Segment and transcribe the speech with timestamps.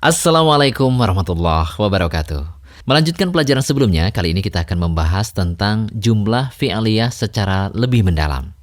[0.00, 2.40] Assalamualaikum warahmatullahi wabarakatuh.
[2.88, 8.56] Melanjutkan pelajaran sebelumnya, kali ini kita akan membahas tentang jumlah fi'aliyah secara lebih mendalam.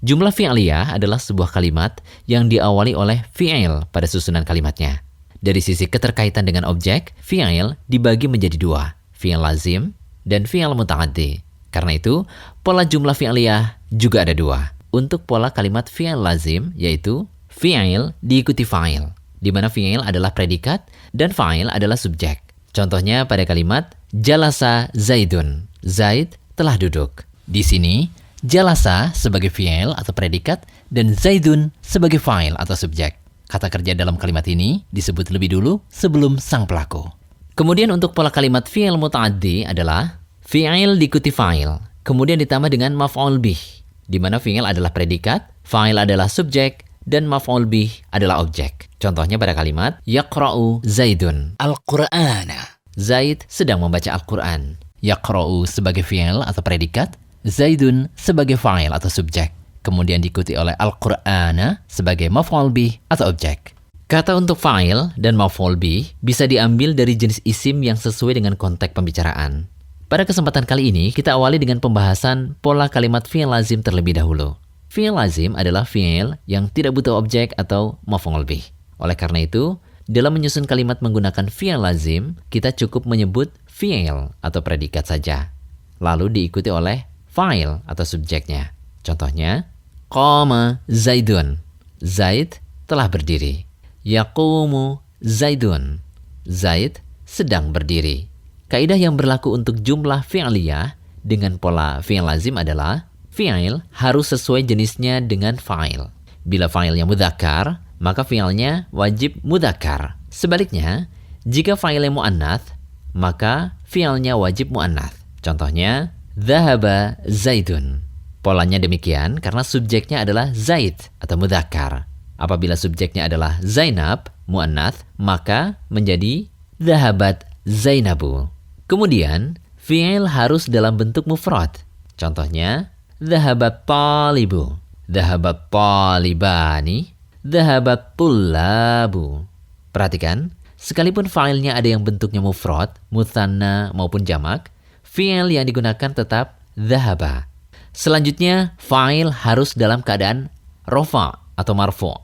[0.00, 5.04] Jumlah fi'aliyah adalah sebuah kalimat yang diawali oleh fi'il pada susunan kalimatnya.
[5.44, 9.92] Dari sisi keterkaitan dengan objek, fi'il dibagi menjadi dua, fi'il lazim
[10.24, 11.44] dan fi'il muta'addi.
[11.68, 12.24] Karena itu,
[12.64, 14.72] pola jumlah fi'aliyah juga ada dua.
[14.88, 21.30] Untuk pola kalimat fi'il lazim, yaitu fi'il diikuti fa'il, di mana fi'il adalah predikat dan
[21.30, 22.42] fa'il adalah subjek.
[22.74, 25.66] Contohnya pada kalimat jalasa zaidun.
[25.82, 27.24] Zaid telah duduk.
[27.48, 28.10] Di sini,
[28.44, 33.18] jalasa sebagai fi'il atau predikat dan zaidun sebagai fa'il atau subjek.
[33.48, 37.08] Kata kerja dalam kalimat ini disebut lebih dulu sebelum sang pelaku.
[37.56, 43.58] Kemudian untuk pola kalimat fi'il muta'addi adalah fi'il diikuti fa'il, kemudian ditambah dengan maf'ul bih,
[44.06, 48.92] di mana fi'il adalah predikat, fa'il adalah subjek, dan maf'ul bih adalah objek.
[49.00, 52.78] Contohnya pada kalimat yaqra'u Zaidun al-Qur'ana.
[52.98, 54.74] Zaid sedang membaca Al-Qur'an.
[54.98, 57.14] Yaqra'u sebagai fi'il atau predikat,
[57.46, 59.54] Zaidun sebagai fa'il atau subjek.
[59.86, 63.72] Kemudian diikuti oleh Al-Qur'ana sebagai maf'ul bih atau objek.
[64.10, 68.92] Kata untuk fa'il dan maf'ul bih bisa diambil dari jenis isim yang sesuai dengan konteks
[68.92, 69.70] pembicaraan.
[70.08, 74.58] Pada kesempatan kali ini, kita awali dengan pembahasan pola kalimat fi'il lazim terlebih dahulu.
[74.98, 78.66] Fi'il lazim adalah fi'il yang tidak butuh objek atau maf'ul bih.
[78.98, 79.78] Oleh karena itu,
[80.10, 85.54] dalam menyusun kalimat menggunakan fi'il lazim, kita cukup menyebut fi'il atau predikat saja.
[86.02, 88.74] Lalu diikuti oleh fa'il atau subjeknya.
[89.06, 89.70] Contohnya,
[90.10, 91.62] qama Zaidun.
[92.02, 92.58] Zaid
[92.90, 93.70] telah berdiri.
[94.02, 96.02] Yaqumu Zaidun.
[96.42, 98.26] Zaid sedang berdiri.
[98.66, 103.06] Kaidah yang berlaku untuk jumlah fi'liyah dengan pola fi'il lazim adalah
[103.38, 106.10] Fi'il harus sesuai jenisnya dengan fa'il.
[106.42, 110.18] Bila fa'ilnya mudakar, maka fi'ilnya wajib mudakar.
[110.26, 111.06] Sebaliknya,
[111.46, 112.74] jika fa'ilnya mu'annath,
[113.14, 115.14] maka fi'ilnya wajib mu'annath.
[115.38, 118.02] Contohnya, Zahaba Zaidun.
[118.42, 122.10] Polanya demikian karena subjeknya adalah Zaid atau mudakar.
[122.42, 126.50] Apabila subjeknya adalah Zainab, mu'annath, maka menjadi
[126.82, 128.50] Zahabat Zainabu.
[128.90, 131.70] Kemudian, fi'il harus dalam bentuk mufrad.
[132.18, 134.78] Contohnya, Dhahabat talibu.
[135.10, 137.10] Dhahabat talibani.
[137.42, 139.42] Dhahabat tullabu.
[139.90, 144.70] Perhatikan, sekalipun filenya ada yang bentuknya mufrad, muthanna maupun jamak,
[145.02, 147.50] fi'il yang digunakan tetap dhahaba.
[147.90, 150.46] Selanjutnya, file harus dalam keadaan
[150.86, 152.14] rofa atau marfu.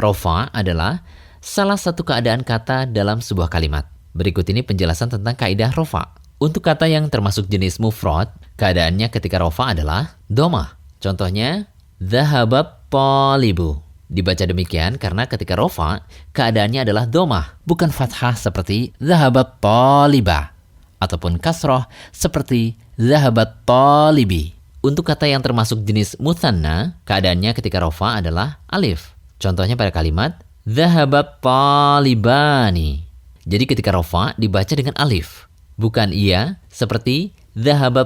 [0.00, 1.04] Rofa adalah
[1.44, 3.84] salah satu keadaan kata dalam sebuah kalimat.
[4.16, 6.19] Berikut ini penjelasan tentang kaidah rofa.
[6.40, 10.80] Untuk kata yang termasuk jenis mufrad, keadaannya ketika rofa adalah doma.
[10.96, 11.68] Contohnya,
[12.00, 13.76] dhahabab polibu.
[14.08, 16.00] Dibaca demikian karena ketika rofa,
[16.32, 20.56] keadaannya adalah doma, bukan fathah seperti dhahabab poliba.
[20.96, 24.56] Ataupun kasroh seperti dhahabat polibi.
[24.80, 29.12] Untuk kata yang termasuk jenis muthanna, keadaannya ketika rofa adalah alif.
[29.36, 33.04] Contohnya pada kalimat dhahabab polibani.
[33.44, 35.49] Jadi ketika rofa dibaca dengan alif
[35.80, 38.04] bukan ia, seperti dhahaba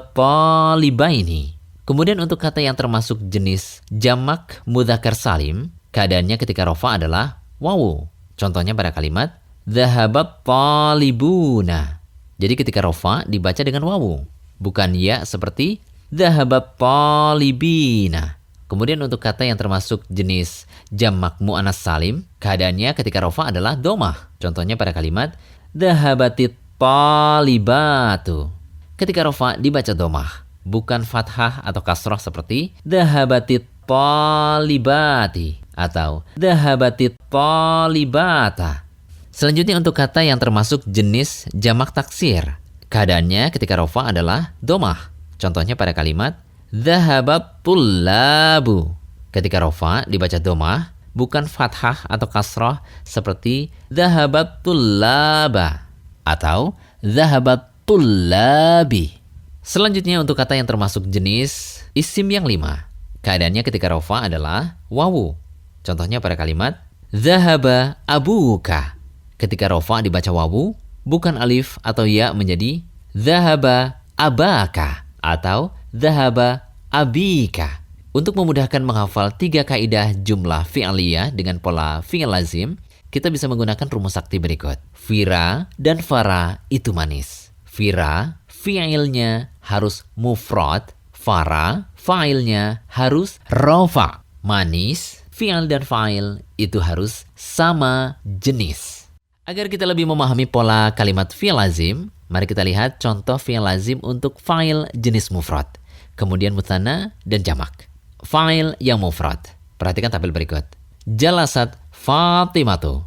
[1.10, 1.58] ini.
[1.82, 8.06] Kemudian untuk kata yang termasuk jenis jamak mudhakar salim, keadaannya ketika rofa adalah wawu.
[8.38, 9.36] Contohnya pada kalimat
[9.66, 11.98] dhahaba talibuna.
[12.38, 14.24] Jadi ketika rofa dibaca dengan wawu,
[14.62, 18.40] bukan ya seperti dhahaba talibina.
[18.64, 24.32] Kemudian untuk kata yang termasuk jenis jamak mu'anas salim, keadaannya ketika rofa adalah domah.
[24.40, 25.36] Contohnya pada kalimat
[25.76, 28.50] dhahabatit talibatu.
[28.94, 38.86] Ketika rofa dibaca domah, bukan fathah atau kasroh seperti dahabatit talibati atau dahabatit talibata.
[39.34, 42.58] Selanjutnya untuk kata yang termasuk jenis jamak taksir.
[42.86, 45.10] Keadaannya ketika rofa adalah domah.
[45.34, 46.38] Contohnya pada kalimat
[46.70, 48.94] dhahabat tullabu.
[49.34, 55.83] Ketika rofa dibaca domah, bukan fathah atau kasroh seperti dhahabat tullaba
[56.24, 56.74] atau
[57.04, 59.20] zahabat tullabi.
[59.64, 62.88] Selanjutnya untuk kata yang termasuk jenis isim yang lima.
[63.24, 65.32] Keadaannya ketika rofa adalah wawu.
[65.80, 66.80] Contohnya pada kalimat
[67.12, 68.96] zahaba abuka.
[69.40, 72.84] Ketika rofa dibaca wawu, bukan alif atau ya menjadi
[73.16, 77.84] zahaba abaka atau zahaba abika.
[78.14, 82.78] Untuk memudahkan menghafal tiga kaidah jumlah fi'aliyah dengan pola fi'il lazim,
[83.14, 84.74] kita bisa menggunakan rumus sakti berikut.
[85.06, 87.54] Vira dan Fara itu manis.
[87.70, 90.90] Vira, fi'ilnya harus mufrad.
[91.14, 94.26] Fara, fa'ilnya harus rofa.
[94.42, 99.06] Manis, fi'il dan fa'il itu harus sama jenis.
[99.46, 104.42] Agar kita lebih memahami pola kalimat fi'il lazim, mari kita lihat contoh fi'il lazim untuk
[104.42, 105.70] file jenis mufrad,
[106.18, 107.86] kemudian mutana dan jamak.
[108.26, 109.38] File yang mufrad.
[109.78, 110.66] Perhatikan tabel berikut.
[111.04, 113.00] Jalasat Fatimatu.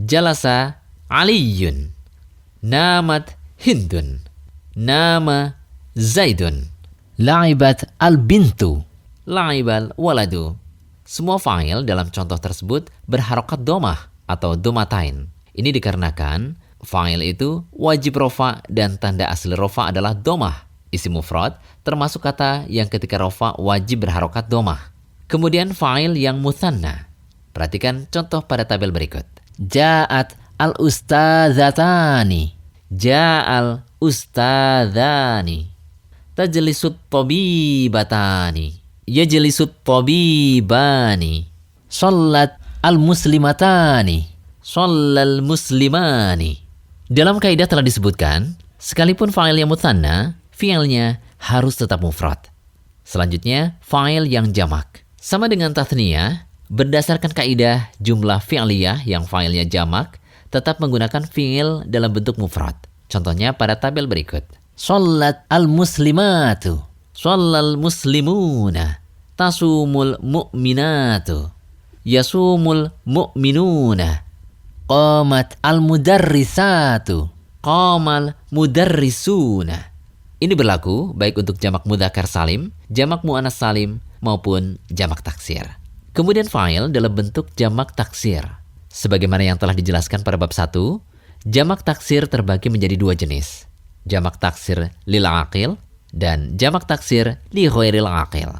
[0.00, 0.80] Jalasa
[1.12, 1.92] Aliyun.
[2.64, 4.24] Namat Hindun.
[4.72, 5.52] Nama
[5.92, 6.64] Zaidun.
[7.20, 8.80] La'ibat al-bintu.
[9.28, 10.56] La'ibal waladu.
[11.04, 15.28] Semua file dalam contoh tersebut berharokat domah atau domatain.
[15.52, 20.64] Ini dikarenakan file itu wajib rofa dan tanda asli rofa adalah domah.
[20.88, 24.96] Isi mufrad termasuk kata yang ketika rofa wajib berharokat domah.
[25.28, 27.09] Kemudian file yang mutanna.
[27.50, 29.26] Perhatikan contoh pada tabel berikut.
[29.58, 32.54] Ja'at al-ustadzatani.
[32.90, 35.70] Ja'al ustadzani.
[36.34, 38.80] Tajlisut tabibatani.
[39.04, 41.46] Yajlisut tabibani.
[41.90, 44.30] Salat al-muslimatani.
[44.60, 46.62] Shallal muslimani.
[47.10, 52.38] Dalam kaidah telah disebutkan, sekalipun fa'il yang mutanna, fi'ilnya harus tetap mufrad.
[53.02, 55.02] Selanjutnya, fa'il yang jamak.
[55.18, 60.22] Sama dengan tathniyah, berdasarkan kaidah jumlah fi'liyah yang fa'ilnya jamak,
[60.54, 62.78] tetap menggunakan fi'il dalam bentuk mufrad.
[63.10, 64.46] Contohnya pada tabel berikut.
[64.78, 66.80] Salat al-muslimatu.
[67.10, 69.02] Sallal muslimuna.
[69.34, 71.52] Tasumul mu'minatu.
[72.06, 74.30] Yasumul mu'minuna
[74.90, 77.30] Qamat al-mudarrisatu.
[77.62, 79.92] Qamal mudarrisuna.
[80.40, 85.79] Ini berlaku baik untuk jamak mudakar salim, jamak mu'anas salim, maupun jamak taksir.
[86.10, 88.42] Kemudian fa'il dalam bentuk jamak taksir.
[88.90, 90.74] Sebagaimana yang telah dijelaskan pada bab 1,
[91.46, 93.70] jamak taksir terbagi menjadi dua jenis.
[94.02, 95.78] Jamak taksir lil aqil
[96.10, 98.50] dan jamak taksir li ghairil aqil.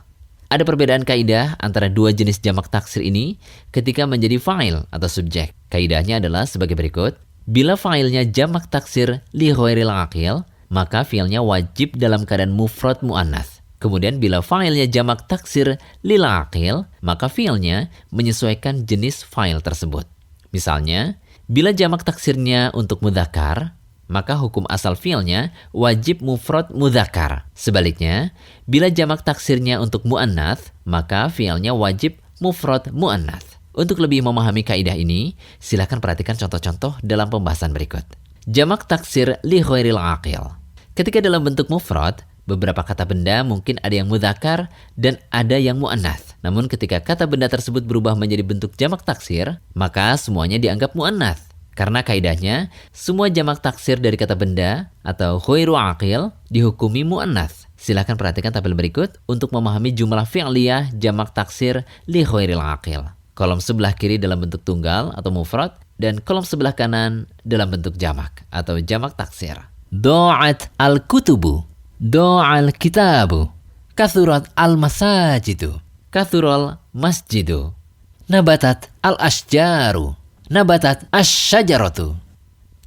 [0.50, 3.38] Ada perbedaan kaidah antara dua jenis jamak taksir ini
[3.74, 5.50] ketika menjadi file atau subjek.
[5.70, 7.18] Kaidahnya adalah sebagai berikut.
[7.50, 13.59] Bila filenya jamak taksir li ghairil aqil, maka filenya wajib dalam keadaan mufrad mu'annath.
[13.80, 20.04] Kemudian bila filenya jamak taksir lil aqil, maka filenya menyesuaikan jenis file tersebut.
[20.52, 21.16] Misalnya,
[21.48, 23.74] bila jamak taksirnya untuk mudhakar,
[24.10, 27.48] maka hukum asal fiilnya wajib mufrad mudhakar.
[27.56, 28.34] Sebaliknya,
[28.68, 33.56] bila jamak taksirnya untuk mu'annath, maka fiilnya wajib mufrad mu'annath.
[33.70, 38.02] Untuk lebih memahami kaidah ini, silakan perhatikan contoh-contoh dalam pembahasan berikut.
[38.50, 40.58] Jamak taksir li ghairil aqil.
[40.98, 44.66] Ketika dalam bentuk mufrad, beberapa kata benda mungkin ada yang mudhakar
[44.98, 46.34] dan ada yang mu'annath.
[46.42, 51.50] Namun ketika kata benda tersebut berubah menjadi bentuk jamak taksir, maka semuanya dianggap mu'annath.
[51.78, 57.70] Karena kaidahnya, semua jamak taksir dari kata benda atau khairu aqil dihukumi mu'annath.
[57.80, 63.08] Silahkan perhatikan tabel berikut untuk memahami jumlah fi'liyah jamak taksir li khairil aqil.
[63.32, 68.44] Kolom sebelah kiri dalam bentuk tunggal atau mufrad dan kolom sebelah kanan dalam bentuk jamak
[68.52, 69.56] atau jamak taksir.
[69.88, 71.64] Do'at al-kutubu.
[72.00, 73.52] Do'al kitabu.
[73.92, 75.84] Kathurat al-masajidu.
[76.08, 77.76] Kathural masjidu.
[78.24, 80.16] Nabatat al-ashjaru
[80.50, 82.18] nabatat asyajaratu.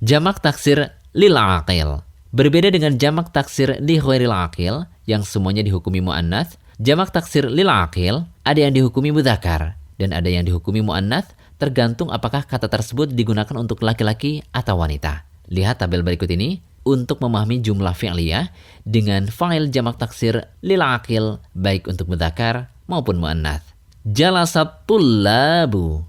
[0.03, 2.03] Jamak taksir lil aqil.
[2.35, 8.59] Berbeda dengan jamak taksir li aqil yang semuanya dihukumi muannats, jamak taksir lil aqil ada
[8.59, 14.43] yang dihukumi mudzakkar dan ada yang dihukumi muannats tergantung apakah kata tersebut digunakan untuk laki-laki
[14.51, 15.23] atau wanita.
[15.47, 18.51] Lihat tabel berikut ini untuk memahami jumlah fi'liyah
[18.83, 23.71] dengan file jamak taksir lil aqil baik untuk mudzakkar maupun muannats.
[24.03, 26.03] Jalasat tullabu.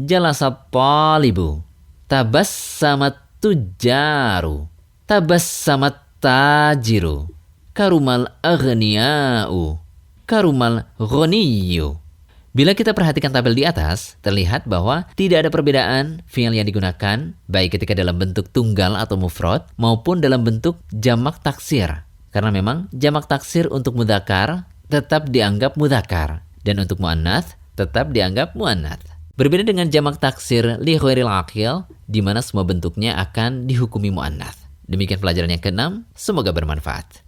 [0.00, 1.60] Jalasat talibu.
[2.08, 4.68] Tabassamat tujaru
[5.06, 7.30] tabassamat tajiru.
[7.72, 9.78] Karumal aghniya'u.
[10.26, 12.05] Karumal ghaniyu
[12.56, 17.76] Bila kita perhatikan tabel di atas, terlihat bahwa tidak ada perbedaan fi'il yang digunakan baik
[17.76, 22.08] ketika dalam bentuk tunggal atau mufrad maupun dalam bentuk jamak taksir.
[22.32, 29.04] Karena memang jamak taksir untuk mudakar tetap dianggap mudakar dan untuk muannats tetap dianggap muannats.
[29.36, 34.64] Berbeda dengan jamak taksir li khairil aqil, di mana semua bentuknya akan dihukumi mu'annath.
[34.88, 37.25] Demikian pelajaran yang keenam, semoga bermanfaat.